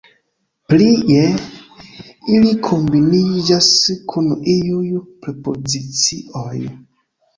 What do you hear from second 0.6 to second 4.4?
Plie, ili kombiniĝas kun